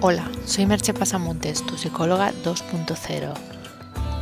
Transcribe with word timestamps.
Hola, 0.00 0.30
soy 0.46 0.64
Merche 0.64 0.94
Pasamontes, 0.94 1.66
tu 1.66 1.76
psicóloga 1.76 2.32
2.0. 2.44 3.34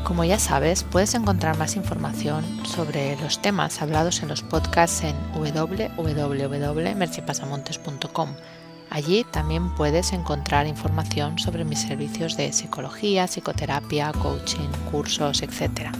Como 0.05 0.25
ya 0.25 0.39
sabes, 0.39 0.85
puedes 0.85 1.15
encontrar 1.15 1.59
más 1.59 1.77
información 1.77 2.65
sobre 2.65 3.15
los 3.21 3.43
temas 3.43 3.83
hablados 3.83 4.23
en 4.23 4.29
los 4.29 4.41
podcasts 4.41 5.03
en 5.03 5.15
www.merchepasamontes.com. 5.35 8.31
Allí 8.89 9.27
también 9.31 9.75
puedes 9.75 10.15
encontrar 10.15 10.67
información 10.67 11.39
sobre 11.39 11.67
mis 11.67 11.83
servicios 11.83 12.39
de 12.39 12.55
psicología, 12.55 13.27
psicoterapia, 13.27 14.13
coaching, 14.13 14.71
cursos, 14.91 15.43
etc. 15.43 15.91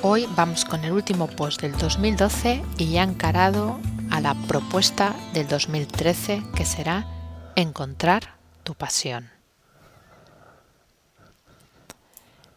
Hoy 0.00 0.26
vamos 0.34 0.64
con 0.64 0.82
el 0.82 0.92
último 0.92 1.26
post 1.26 1.60
del 1.60 1.76
2012 1.76 2.62
y 2.78 2.86
ya 2.86 3.02
encarado 3.02 3.78
a 4.10 4.22
la 4.22 4.32
propuesta 4.48 5.14
del 5.34 5.46
2013 5.46 6.42
que 6.54 6.64
será 6.64 7.06
encontrar 7.54 8.35
tu 8.66 8.74
pasión. 8.74 9.30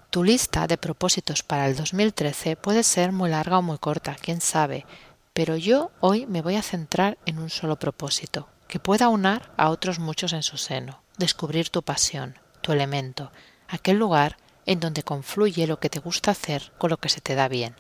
Tu 0.10 0.24
lista 0.24 0.66
de 0.66 0.76
propósitos 0.76 1.44
para 1.44 1.68
el 1.68 1.76
2013 1.76 2.56
puede 2.56 2.82
ser 2.82 3.12
muy 3.12 3.30
larga 3.30 3.60
o 3.60 3.62
muy 3.62 3.78
corta, 3.78 4.18
quién 4.20 4.42
sabe, 4.42 4.88
pero 5.34 5.56
yo 5.56 5.92
hoy 6.00 6.26
me 6.26 6.42
voy 6.42 6.56
a 6.56 6.64
centrar 6.64 7.20
en 7.28 7.38
un 7.38 7.52
solo 7.52 7.76
propósito, 7.76 8.50
que 8.68 8.80
pueda 8.80 9.08
unar 9.08 9.52
a 9.56 9.70
otros 9.70 10.00
muchos 10.00 10.34
en 10.34 10.42
su 10.42 10.58
seno, 10.58 11.00
descubrir 11.20 11.70
tu 11.70 11.84
pasión, 11.84 12.40
tu 12.62 12.72
elemento, 12.72 13.32
aquel 13.68 14.00
lugar 14.00 14.38
en 14.66 14.80
donde 14.80 15.04
confluye 15.04 15.68
lo 15.68 15.80
que 15.80 15.92
te 15.92 16.00
gusta 16.00 16.32
hacer 16.32 16.72
con 16.80 16.90
lo 16.90 16.98
que 16.98 17.10
se 17.10 17.22
te 17.22 17.36
da 17.36 17.48
bien. 17.48 17.76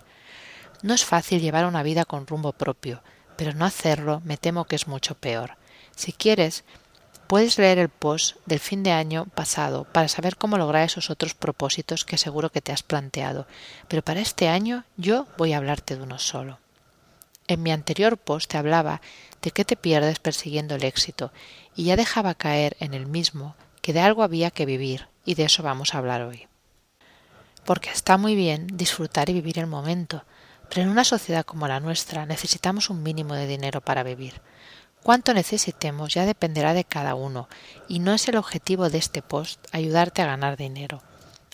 No 0.83 0.93
es 0.93 1.03
fácil 1.03 1.41
llevar 1.41 1.65
una 1.65 1.81
vida 1.81 2.05
con 2.05 2.27
rumbo 2.27 2.53
propio, 2.53 3.01
pero 3.37 3.53
no 3.55 3.65
hacerlo 3.65 4.21
me 4.23 4.37
temo 4.37 4.65
que 4.65 4.75
es 4.75 4.87
mucho 4.87 5.15
peor. 5.15 5.57
Si 5.95 6.13
quieres, 6.13 6.63
puedes 7.29 7.59
leer 7.59 7.77
el 7.77 7.89
post 7.89 8.37
del 8.47 8.59
fin 8.59 8.81
de 8.81 8.91
año 8.91 9.25
pasado 9.35 9.83
para 9.83 10.07
saber 10.07 10.35
cómo 10.35 10.57
lograr 10.57 10.83
esos 10.83 11.11
otros 11.11 11.35
propósitos 11.35 12.03
que 12.03 12.17
seguro 12.17 12.49
que 12.49 12.59
te 12.59 12.71
has 12.71 12.81
planteado, 12.81 13.45
pero 13.87 14.01
para 14.01 14.19
este 14.19 14.47
año 14.47 14.83
yo 14.97 15.27
voy 15.37 15.53
a 15.53 15.57
hablarte 15.57 15.95
de 15.95 16.01
uno 16.01 16.17
solo. 16.17 16.57
En 17.47 17.61
mi 17.61 17.71
anterior 17.71 18.17
post 18.17 18.49
te 18.49 18.57
hablaba 18.57 18.99
de 19.43 19.51
qué 19.51 19.63
te 19.63 19.75
pierdes 19.75 20.17
persiguiendo 20.17 20.73
el 20.73 20.83
éxito 20.83 21.31
y 21.75 21.83
ya 21.83 21.95
dejaba 21.95 22.33
caer 22.33 22.75
en 22.79 22.95
el 22.95 23.05
mismo 23.05 23.55
que 23.83 23.93
de 23.93 23.99
algo 23.99 24.23
había 24.23 24.49
que 24.49 24.65
vivir 24.65 25.07
y 25.23 25.35
de 25.35 25.43
eso 25.43 25.61
vamos 25.61 25.93
a 25.93 25.99
hablar 25.99 26.23
hoy. 26.23 26.47
Porque 27.63 27.91
está 27.91 28.17
muy 28.17 28.33
bien 28.33 28.65
disfrutar 28.73 29.29
y 29.29 29.33
vivir 29.33 29.59
el 29.59 29.67
momento, 29.67 30.23
pero 30.67 30.81
en 30.81 30.89
una 30.89 31.03
sociedad 31.03 31.45
como 31.45 31.67
la 31.67 31.79
nuestra 31.79 32.25
necesitamos 32.25 32.89
un 32.89 33.03
mínimo 33.03 33.35
de 33.35 33.45
dinero 33.45 33.81
para 33.81 34.01
vivir. 34.01 34.41
Cuánto 35.03 35.33
necesitemos 35.33 36.13
ya 36.13 36.25
dependerá 36.25 36.73
de 36.73 36.83
cada 36.83 37.15
uno, 37.15 37.47
y 37.87 37.99
no 37.99 38.13
es 38.13 38.27
el 38.27 38.35
objetivo 38.35 38.89
de 38.89 38.97
este 38.97 39.21
post 39.21 39.65
ayudarte 39.71 40.21
a 40.21 40.27
ganar 40.27 40.57
dinero. 40.57 41.01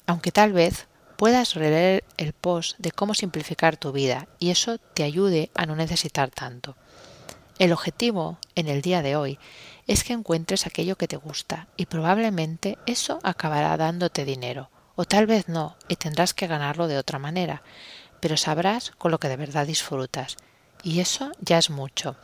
Aunque 0.07 0.31
tal 0.31 0.51
vez 0.51 0.87
puedas 1.15 1.53
releer 1.53 2.03
el 2.17 2.33
post 2.33 2.77
de 2.79 2.91
cómo 2.91 3.13
simplificar 3.13 3.77
tu 3.77 3.91
vida 3.91 4.27
y 4.39 4.49
eso 4.49 4.77
te 4.77 5.03
ayude 5.03 5.49
a 5.55 5.65
no 5.65 5.75
necesitar 5.75 6.29
tanto. 6.31 6.75
El 7.57 7.71
objetivo 7.71 8.37
en 8.55 8.67
el 8.67 8.81
día 8.81 9.01
de 9.01 9.15
hoy 9.15 9.39
es 9.87 10.03
que 10.03 10.13
encuentres 10.13 10.65
aquello 10.65 10.97
que 10.97 11.07
te 11.07 11.15
gusta 11.15 11.67
y 11.77 11.85
probablemente 11.85 12.77
eso 12.85 13.19
acabará 13.23 13.77
dándote 13.77 14.25
dinero, 14.25 14.69
o 14.95 15.05
tal 15.05 15.25
vez 15.25 15.47
no, 15.47 15.77
y 15.87 15.95
tendrás 15.95 16.33
que 16.33 16.47
ganarlo 16.47 16.87
de 16.87 16.97
otra 16.97 17.19
manera, 17.19 17.61
pero 18.19 18.35
sabrás 18.35 18.91
con 18.97 19.11
lo 19.11 19.19
que 19.19 19.29
de 19.29 19.37
verdad 19.37 19.67
disfrutas. 19.67 20.37
Y 20.83 20.99
eso 20.99 21.31
ya 21.39 21.57
es 21.57 21.69
mucho. 21.69 22.17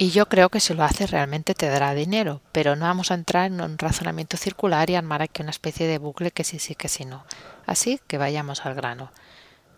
Y 0.00 0.10
yo 0.10 0.28
creo 0.28 0.48
que 0.48 0.60
si 0.60 0.74
lo 0.74 0.84
haces 0.84 1.10
realmente 1.10 1.54
te 1.54 1.68
dará 1.68 1.92
dinero, 1.92 2.40
pero 2.52 2.76
no 2.76 2.86
vamos 2.86 3.10
a 3.10 3.14
entrar 3.14 3.46
en 3.46 3.60
un 3.60 3.78
razonamiento 3.78 4.36
circular 4.36 4.88
y 4.88 4.94
armar 4.94 5.22
aquí 5.22 5.42
una 5.42 5.50
especie 5.50 5.88
de 5.88 5.98
bucle 5.98 6.30
que 6.30 6.44
sí 6.44 6.60
sí 6.60 6.76
que 6.76 6.88
sí 6.88 7.04
no. 7.04 7.24
Así 7.66 8.00
que 8.06 8.16
vayamos 8.16 8.64
al 8.64 8.74
grano. 8.74 9.10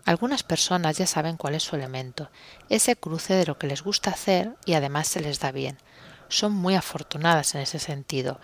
Algunas 0.05 0.43
personas 0.43 0.97
ya 0.97 1.07
saben 1.07 1.37
cuál 1.37 1.55
es 1.55 1.63
su 1.63 1.75
elemento, 1.75 2.29
ese 2.69 2.95
cruce 2.95 3.33
de 3.33 3.47
lo 3.47 3.57
que 3.57 3.65
les 3.65 3.83
gusta 3.83 4.11
hacer 4.11 4.51
y 4.65 4.73
además 4.73 5.07
se 5.07 5.21
les 5.21 5.39
da 5.39 5.51
bien. 5.51 5.79
Son 6.27 6.53
muy 6.53 6.75
afortunadas 6.75 7.55
en 7.55 7.61
ese 7.61 7.79
sentido, 7.79 8.39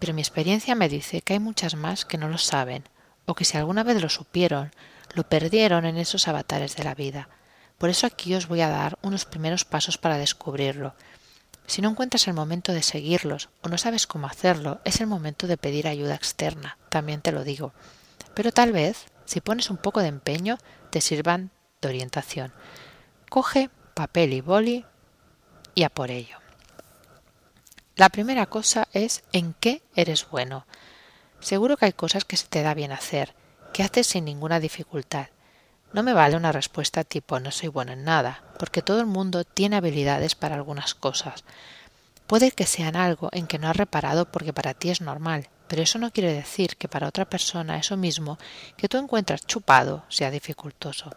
pero 0.00 0.14
mi 0.14 0.22
experiencia 0.22 0.74
me 0.74 0.88
dice 0.88 1.20
que 1.20 1.34
hay 1.34 1.38
muchas 1.38 1.76
más 1.76 2.04
que 2.04 2.18
no 2.18 2.28
lo 2.28 2.38
saben, 2.38 2.82
o 3.26 3.34
que 3.36 3.44
si 3.44 3.56
alguna 3.56 3.84
vez 3.84 4.02
lo 4.02 4.08
supieron, 4.08 4.72
lo 5.14 5.28
perdieron 5.28 5.86
en 5.86 5.98
esos 5.98 6.26
avatares 6.26 6.74
de 6.74 6.84
la 6.84 6.94
vida. 6.96 7.28
Por 7.82 7.90
eso 7.90 8.06
aquí 8.06 8.32
os 8.36 8.46
voy 8.46 8.60
a 8.60 8.68
dar 8.68 8.96
unos 9.02 9.24
primeros 9.24 9.64
pasos 9.64 9.98
para 9.98 10.16
descubrirlo. 10.16 10.94
Si 11.66 11.82
no 11.82 11.90
encuentras 11.90 12.28
el 12.28 12.32
momento 12.32 12.72
de 12.72 12.80
seguirlos 12.80 13.48
o 13.60 13.68
no 13.68 13.76
sabes 13.76 14.06
cómo 14.06 14.28
hacerlo, 14.28 14.80
es 14.84 15.00
el 15.00 15.08
momento 15.08 15.48
de 15.48 15.56
pedir 15.56 15.88
ayuda 15.88 16.14
externa, 16.14 16.78
también 16.90 17.22
te 17.22 17.32
lo 17.32 17.42
digo. 17.42 17.72
Pero 18.34 18.52
tal 18.52 18.70
vez, 18.70 19.06
si 19.24 19.40
pones 19.40 19.68
un 19.68 19.78
poco 19.78 19.98
de 19.98 20.06
empeño, 20.06 20.58
te 20.90 21.00
sirvan 21.00 21.50
de 21.80 21.88
orientación. 21.88 22.52
Coge 23.28 23.68
papel 23.94 24.32
y 24.34 24.42
boli 24.42 24.86
y 25.74 25.82
a 25.82 25.88
por 25.88 26.12
ello. 26.12 26.38
La 27.96 28.10
primera 28.10 28.46
cosa 28.46 28.86
es 28.92 29.24
en 29.32 29.56
qué 29.58 29.82
eres 29.96 30.30
bueno. 30.30 30.66
Seguro 31.40 31.76
que 31.76 31.86
hay 31.86 31.92
cosas 31.92 32.24
que 32.24 32.36
se 32.36 32.46
te 32.46 32.62
da 32.62 32.74
bien 32.74 32.92
hacer, 32.92 33.34
que 33.72 33.82
haces 33.82 34.06
sin 34.06 34.24
ninguna 34.24 34.60
dificultad. 34.60 35.30
No 35.92 36.02
me 36.02 36.14
vale 36.14 36.36
una 36.36 36.52
respuesta 36.52 37.04
tipo 37.04 37.38
no 37.38 37.50
soy 37.50 37.68
bueno 37.68 37.92
en 37.92 38.04
nada, 38.04 38.42
porque 38.58 38.80
todo 38.80 39.00
el 39.00 39.06
mundo 39.06 39.44
tiene 39.44 39.76
habilidades 39.76 40.34
para 40.34 40.54
algunas 40.54 40.94
cosas. 40.94 41.44
Puede 42.26 42.50
que 42.50 42.66
sean 42.66 42.96
algo 42.96 43.28
en 43.32 43.46
que 43.46 43.58
no 43.58 43.68
has 43.68 43.76
reparado 43.76 44.24
porque 44.24 44.54
para 44.54 44.72
ti 44.72 44.88
es 44.88 45.02
normal, 45.02 45.48
pero 45.68 45.82
eso 45.82 45.98
no 45.98 46.10
quiere 46.10 46.32
decir 46.32 46.76
que 46.76 46.88
para 46.88 47.08
otra 47.08 47.26
persona 47.26 47.76
eso 47.76 47.98
mismo 47.98 48.38
que 48.76 48.88
tú 48.88 48.96
encuentras 48.96 49.46
chupado 49.46 50.04
sea 50.08 50.30
dificultoso. 50.30 51.10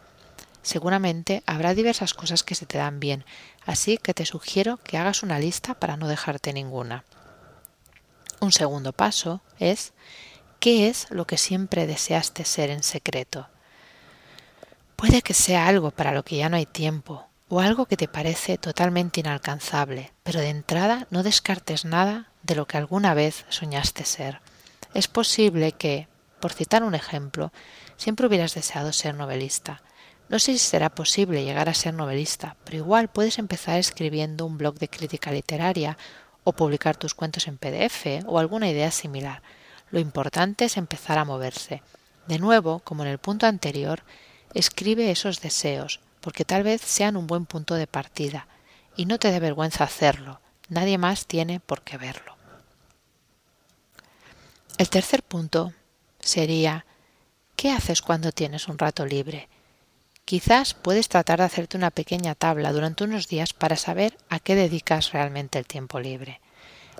Seguramente 0.61 1.41
habrá 1.45 1.73
diversas 1.73 2.13
cosas 2.13 2.43
que 2.43 2.55
se 2.55 2.65
te 2.65 2.77
dan 2.77 2.99
bien, 2.99 3.23
así 3.65 3.97
que 3.97 4.13
te 4.13 4.25
sugiero 4.25 4.77
que 4.77 4.97
hagas 4.97 5.23
una 5.23 5.39
lista 5.39 5.75
para 5.75 5.95
no 5.95 6.07
dejarte 6.09 6.51
ninguna. 6.51 7.05
Un 8.41 8.51
segundo 8.51 8.91
paso 8.91 9.41
es 9.57 9.93
¿Qué 10.59 10.89
es 10.89 11.07
lo 11.11 11.27
que 11.27 11.37
siempre 11.37 11.85
deseaste 11.85 12.43
ser 12.43 12.71
en 12.71 12.81
secreto? 12.81 13.47
Puede 15.07 15.21
que 15.21 15.35
sea 15.35 15.67
algo 15.67 15.91
para 15.91 16.13
lo 16.13 16.25
que 16.25 16.37
ya 16.37 16.49
no 16.49 16.57
hay 16.57 16.65
tiempo, 16.65 17.27
o 17.47 17.59
algo 17.59 17.85
que 17.85 17.95
te 17.95 18.07
parece 18.07 18.57
totalmente 18.57 19.19
inalcanzable, 19.19 20.11
pero 20.23 20.39
de 20.39 20.49
entrada 20.49 21.05
no 21.11 21.21
descartes 21.21 21.85
nada 21.85 22.31
de 22.41 22.55
lo 22.55 22.65
que 22.65 22.77
alguna 22.77 23.13
vez 23.13 23.45
soñaste 23.49 24.03
ser. 24.03 24.41
Es 24.95 25.07
posible 25.07 25.73
que, 25.73 26.07
por 26.39 26.53
citar 26.53 26.81
un 26.81 26.95
ejemplo, 26.95 27.53
siempre 27.97 28.25
hubieras 28.25 28.55
deseado 28.55 28.91
ser 28.93 29.13
novelista. 29.13 29.83
No 30.27 30.39
sé 30.39 30.53
si 30.53 30.57
será 30.57 30.89
posible 30.89 31.45
llegar 31.45 31.69
a 31.69 31.75
ser 31.75 31.93
novelista, 31.93 32.55
pero 32.63 32.77
igual 32.77 33.07
puedes 33.07 33.37
empezar 33.37 33.77
escribiendo 33.77 34.43
un 34.47 34.57
blog 34.57 34.79
de 34.79 34.89
crítica 34.89 35.31
literaria 35.31 35.99
o 36.43 36.53
publicar 36.53 36.97
tus 36.97 37.13
cuentos 37.13 37.47
en 37.47 37.59
PDF 37.59 38.25
o 38.25 38.39
alguna 38.39 38.71
idea 38.71 38.89
similar. 38.89 39.43
Lo 39.91 39.99
importante 39.99 40.65
es 40.65 40.77
empezar 40.77 41.19
a 41.19 41.25
moverse. 41.25 41.83
De 42.25 42.39
nuevo, 42.39 42.79
como 42.79 43.03
en 43.03 43.09
el 43.09 43.19
punto 43.19 43.45
anterior, 43.45 44.01
escribe 44.55 45.11
esos 45.11 45.41
deseos, 45.41 45.99
porque 46.21 46.45
tal 46.45 46.63
vez 46.63 46.81
sean 46.81 47.17
un 47.17 47.27
buen 47.27 47.45
punto 47.45 47.75
de 47.75 47.85
partida, 47.85 48.47
y 48.95 49.05
no 49.05 49.19
te 49.19 49.29
dé 49.29 49.39
vergüenza 49.39 49.83
hacerlo. 49.83 50.39
Nadie 50.69 50.97
más 50.97 51.27
tiene 51.27 51.59
por 51.59 51.83
qué 51.83 51.97
verlo. 51.97 52.35
El 54.77 54.89
tercer 54.89 55.21
punto 55.21 55.73
sería 56.19 56.85
¿qué 57.55 57.71
haces 57.71 58.01
cuando 58.01 58.31
tienes 58.31 58.67
un 58.67 58.77
rato 58.77 59.05
libre? 59.05 59.47
Quizás 60.25 60.73
puedes 60.73 61.07
tratar 61.07 61.37
de 61.39 61.45
hacerte 61.45 61.77
una 61.77 61.91
pequeña 61.91 62.33
tabla 62.33 62.73
durante 62.73 63.03
unos 63.03 63.27
días 63.27 63.53
para 63.53 63.75
saber 63.75 64.17
a 64.27 64.39
qué 64.39 64.55
dedicas 64.55 65.11
realmente 65.11 65.59
el 65.59 65.67
tiempo 65.67 65.99
libre. 65.99 66.41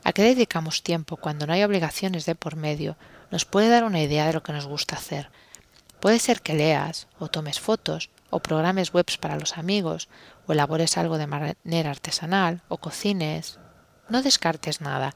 ¿A 0.03 0.13
qué 0.13 0.21
dedicamos 0.21 0.83
tiempo 0.83 1.17
cuando 1.17 1.47
no 1.47 1.53
hay 1.53 1.63
obligaciones 1.63 2.27
de 2.27 2.35
por 2.35 2.55
medio? 2.55 2.95
Nos 3.31 3.45
puede 3.45 3.69
dar 3.69 3.83
una 3.83 4.01
idea 4.01 4.27
de 4.27 4.33
lo 4.33 4.43
que 4.43 4.53
nos 4.53 4.67
gusta 4.67 4.95
hacer. 4.95 5.31
Puede 6.05 6.19
ser 6.19 6.43
que 6.43 6.53
leas, 6.53 7.07
o 7.17 7.29
tomes 7.29 7.59
fotos, 7.59 8.11
o 8.29 8.37
programes 8.39 8.93
webs 8.93 9.17
para 9.17 9.39
los 9.39 9.57
amigos, 9.57 10.07
o 10.45 10.53
elabores 10.53 10.99
algo 10.99 11.17
de 11.17 11.25
manera 11.25 11.89
artesanal, 11.89 12.61
o 12.67 12.77
cocines. 12.77 13.57
No 14.07 14.21
descartes 14.21 14.81
nada. 14.81 15.15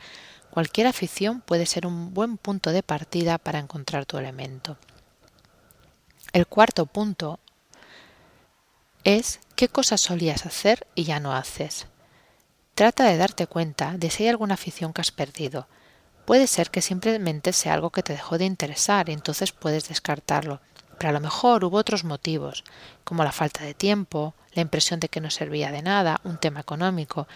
Cualquier 0.49 0.87
afición 0.87 1.41
puede 1.41 1.67
ser 1.67 1.85
un 1.85 2.15
buen 2.15 2.37
punto 2.39 2.71
de 2.71 2.81
partida 2.81 3.37
para 3.37 3.59
encontrar 3.59 4.07
tu 4.07 4.17
elemento. 4.17 4.79
El 6.33 6.47
cuarto 6.47 6.87
punto 6.87 7.39
es 9.03 9.41
qué 9.55 9.67
cosas 9.67 10.01
solías 10.01 10.47
hacer 10.47 10.87
y 10.95 11.03
ya 11.03 11.19
no 11.19 11.35
haces. 11.35 11.85
Trata 12.73 13.03
de 13.03 13.17
darte 13.17 13.45
cuenta 13.45 13.93
de 13.95 14.09
si 14.09 14.23
hay 14.23 14.29
alguna 14.29 14.55
afición 14.55 14.91
que 14.91 15.01
has 15.01 15.11
perdido. 15.11 15.67
Puede 16.25 16.47
ser 16.47 16.71
que 16.71 16.81
simplemente 16.81 17.53
sea 17.53 17.75
algo 17.75 17.91
que 17.91 18.01
te 18.01 18.13
dejó 18.13 18.39
de 18.39 18.45
interesar 18.45 19.09
y 19.09 19.13
entonces 19.13 19.51
puedes 19.51 19.87
descartarlo, 19.87 20.61
pero 20.99 21.09
a 21.09 21.13
lo 21.13 21.21
mejor 21.21 21.63
hubo 21.63 21.77
otros 21.77 22.03
motivos, 22.03 22.63
como 23.03 23.23
la 23.23 23.31
falta 23.31 23.63
de 23.63 23.73
tiempo, 23.73 24.35
la 24.53 24.61
impresión 24.61 24.99
de 24.99 25.07
que 25.07 25.21
no 25.21 25.31
servía 25.31 25.71
de 25.71 25.81
nada, 25.81 26.19
un 26.25 26.37
tema 26.37 26.59
económico, 26.59 27.27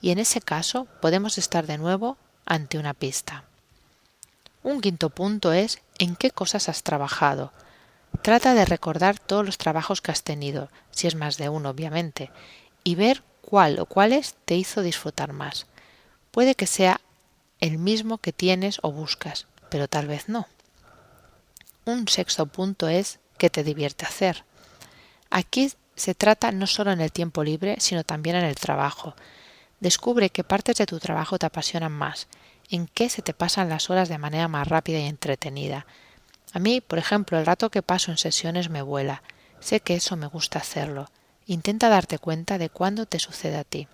y 0.00 0.10
en 0.10 0.18
ese 0.18 0.40
caso 0.40 0.86
podemos 1.00 1.38
estar 1.38 1.66
de 1.66 1.78
nuevo 1.78 2.18
ante 2.44 2.78
una 2.78 2.94
pista. 2.94 3.44
Un 4.64 4.80
quinto 4.80 5.08
punto 5.10 5.52
es 5.52 5.80
en 5.98 6.16
qué 6.16 6.32
cosas 6.32 6.68
has 6.68 6.82
trabajado. 6.82 7.52
Trata 8.22 8.54
de 8.54 8.64
recordar 8.64 9.18
todos 9.18 9.46
los 9.46 9.56
trabajos 9.56 10.00
que 10.00 10.10
has 10.10 10.22
tenido, 10.22 10.68
si 10.90 11.06
es 11.06 11.14
más 11.14 11.36
de 11.36 11.48
uno, 11.48 11.70
obviamente, 11.70 12.30
y 12.84 12.96
ver 12.96 13.22
cuál 13.40 13.78
o 13.78 13.86
cuáles 13.86 14.34
te 14.44 14.56
hizo 14.56 14.82
disfrutar 14.82 15.32
más. 15.32 15.66
Puede 16.32 16.56
que 16.56 16.66
sea 16.66 17.00
el 17.60 17.78
mismo 17.78 18.18
que 18.18 18.32
tienes 18.32 18.80
o 18.82 18.90
buscas, 18.90 19.46
pero 19.70 19.86
tal 19.86 20.08
vez 20.08 20.28
no. 20.28 20.48
Un 21.84 22.06
sexto 22.06 22.46
punto 22.46 22.88
es 22.88 23.18
qué 23.38 23.50
te 23.50 23.64
divierte 23.64 24.06
hacer. 24.06 24.44
Aquí 25.30 25.72
se 25.96 26.14
trata 26.14 26.52
no 26.52 26.66
solo 26.68 26.92
en 26.92 27.00
el 27.00 27.10
tiempo 27.10 27.42
libre, 27.42 27.76
sino 27.80 28.04
también 28.04 28.36
en 28.36 28.44
el 28.44 28.54
trabajo. 28.54 29.14
Descubre 29.80 30.30
qué 30.30 30.44
partes 30.44 30.76
de 30.76 30.86
tu 30.86 31.00
trabajo 31.00 31.38
te 31.38 31.46
apasionan 31.46 31.90
más, 31.90 32.28
en 32.70 32.86
qué 32.86 33.08
se 33.08 33.20
te 33.20 33.34
pasan 33.34 33.68
las 33.68 33.90
horas 33.90 34.08
de 34.08 34.18
manera 34.18 34.46
más 34.46 34.68
rápida 34.68 35.00
y 35.00 35.06
entretenida. 35.06 35.86
A 36.52 36.60
mí, 36.60 36.80
por 36.80 37.00
ejemplo, 37.00 37.38
el 37.38 37.46
rato 37.46 37.70
que 37.70 37.82
paso 37.82 38.12
en 38.12 38.18
sesiones 38.18 38.70
me 38.70 38.82
vuela. 38.82 39.22
Sé 39.58 39.80
que 39.80 39.94
eso 39.94 40.16
me 40.16 40.26
gusta 40.28 40.60
hacerlo. 40.60 41.10
Intenta 41.46 41.88
darte 41.88 42.18
cuenta 42.18 42.58
de 42.58 42.70
cuándo 42.70 43.06
te 43.06 43.18
sucede 43.18 43.56
a 43.56 43.64
ti. 43.64 43.88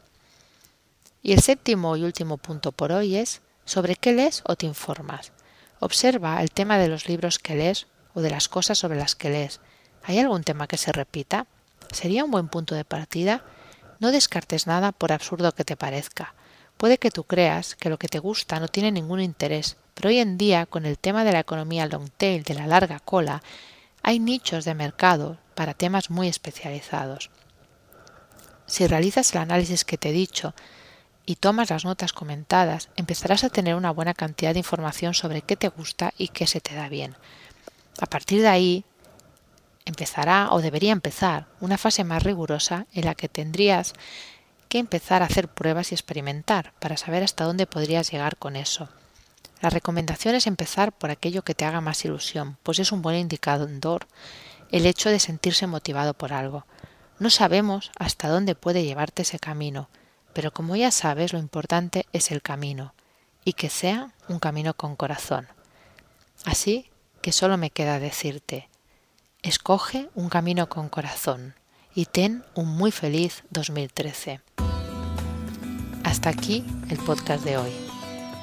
Y 1.22 1.32
el 1.32 1.40
séptimo 1.40 1.96
y 1.96 2.04
último 2.04 2.36
punto 2.36 2.72
por 2.72 2.92
hoy 2.92 3.16
es 3.16 3.40
sobre 3.64 3.96
qué 3.96 4.12
lees 4.12 4.42
o 4.44 4.56
te 4.56 4.66
informas. 4.66 5.32
Observa 5.80 6.42
el 6.42 6.50
tema 6.50 6.78
de 6.78 6.88
los 6.88 7.08
libros 7.08 7.38
que 7.38 7.54
lees 7.54 7.86
o 8.14 8.20
de 8.20 8.30
las 8.30 8.48
cosas 8.48 8.78
sobre 8.78 8.98
las 8.98 9.14
que 9.14 9.30
lees. 9.30 9.60
¿Hay 10.02 10.18
algún 10.18 10.42
tema 10.42 10.66
que 10.66 10.76
se 10.76 10.92
repita? 10.92 11.46
¿Sería 11.92 12.24
un 12.24 12.30
buen 12.30 12.48
punto 12.48 12.74
de 12.74 12.84
partida? 12.84 13.44
No 14.00 14.10
descartes 14.10 14.66
nada 14.66 14.92
por 14.92 15.12
absurdo 15.12 15.52
que 15.52 15.64
te 15.64 15.76
parezca. 15.76 16.34
Puede 16.76 16.98
que 16.98 17.10
tú 17.10 17.24
creas 17.24 17.74
que 17.74 17.90
lo 17.90 17.98
que 17.98 18.08
te 18.08 18.18
gusta 18.18 18.60
no 18.60 18.68
tiene 18.68 18.92
ningún 18.92 19.20
interés, 19.20 19.76
pero 19.94 20.10
hoy 20.10 20.18
en 20.18 20.38
día, 20.38 20.66
con 20.66 20.86
el 20.86 20.98
tema 20.98 21.24
de 21.24 21.32
la 21.32 21.40
economía 21.40 21.86
long 21.86 22.08
tail, 22.16 22.44
de 22.44 22.54
la 22.54 22.68
larga 22.68 23.00
cola, 23.00 23.42
hay 24.02 24.20
nichos 24.20 24.64
de 24.64 24.74
mercado 24.74 25.38
para 25.54 25.74
temas 25.74 26.10
muy 26.10 26.28
especializados. 26.28 27.30
Si 28.66 28.86
realizas 28.86 29.32
el 29.32 29.40
análisis 29.40 29.84
que 29.84 29.98
te 29.98 30.10
he 30.10 30.12
dicho 30.12 30.54
y 31.28 31.36
tomas 31.36 31.68
las 31.68 31.84
notas 31.84 32.14
comentadas, 32.14 32.88
empezarás 32.96 33.44
a 33.44 33.50
tener 33.50 33.74
una 33.74 33.90
buena 33.90 34.14
cantidad 34.14 34.54
de 34.54 34.60
información 34.60 35.12
sobre 35.12 35.42
qué 35.42 35.56
te 35.56 35.68
gusta 35.68 36.14
y 36.16 36.28
qué 36.28 36.46
se 36.46 36.62
te 36.62 36.74
da 36.74 36.88
bien. 36.88 37.16
A 38.00 38.06
partir 38.06 38.40
de 38.40 38.48
ahí, 38.48 38.84
empezará 39.84 40.48
o 40.52 40.62
debería 40.62 40.90
empezar 40.90 41.46
una 41.60 41.76
fase 41.76 42.02
más 42.02 42.22
rigurosa 42.22 42.86
en 42.94 43.04
la 43.04 43.14
que 43.14 43.28
tendrías 43.28 43.92
que 44.70 44.78
empezar 44.78 45.20
a 45.20 45.26
hacer 45.26 45.48
pruebas 45.48 45.92
y 45.92 45.96
experimentar 45.96 46.72
para 46.78 46.96
saber 46.96 47.22
hasta 47.22 47.44
dónde 47.44 47.66
podrías 47.66 48.10
llegar 48.10 48.38
con 48.38 48.56
eso. 48.56 48.88
La 49.60 49.68
recomendación 49.68 50.34
es 50.34 50.46
empezar 50.46 50.92
por 50.92 51.10
aquello 51.10 51.42
que 51.42 51.54
te 51.54 51.66
haga 51.66 51.82
más 51.82 52.02
ilusión, 52.06 52.56
pues 52.62 52.78
es 52.78 52.90
un 52.90 53.02
buen 53.02 53.16
indicador 53.16 54.06
el 54.70 54.86
hecho 54.86 55.10
de 55.10 55.20
sentirse 55.20 55.66
motivado 55.66 56.14
por 56.14 56.32
algo. 56.32 56.64
No 57.18 57.28
sabemos 57.28 57.90
hasta 57.98 58.28
dónde 58.28 58.54
puede 58.54 58.84
llevarte 58.84 59.22
ese 59.22 59.38
camino, 59.38 59.90
pero 60.38 60.52
como 60.52 60.76
ya 60.76 60.92
sabes, 60.92 61.32
lo 61.32 61.40
importante 61.40 62.06
es 62.12 62.30
el 62.30 62.42
camino, 62.42 62.94
y 63.44 63.54
que 63.54 63.68
sea 63.68 64.12
un 64.28 64.38
camino 64.38 64.72
con 64.72 64.94
corazón. 64.94 65.48
Así 66.44 66.88
que 67.22 67.32
solo 67.32 67.56
me 67.56 67.70
queda 67.70 67.98
decirte, 67.98 68.68
escoge 69.42 70.08
un 70.14 70.28
camino 70.28 70.68
con 70.68 70.90
corazón 70.90 71.56
y 71.92 72.04
ten 72.04 72.44
un 72.54 72.68
muy 72.68 72.92
feliz 72.92 73.42
2013. 73.50 74.40
Hasta 76.04 76.30
aquí 76.30 76.64
el 76.88 76.98
podcast 76.98 77.42
de 77.42 77.56
hoy. 77.56 77.72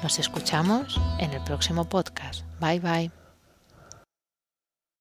Nos 0.02 0.18
escuchamos 0.18 1.00
en 1.18 1.32
el 1.32 1.42
próximo 1.44 1.88
podcast. 1.88 2.44
Bye 2.60 2.80
bye. 2.80 3.25